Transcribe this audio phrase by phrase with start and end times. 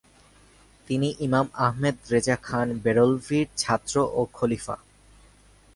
[0.87, 4.75] তিনি ইমাম আহমদ রেজা খান বেরলভীর ছাত্র ও খলিফা।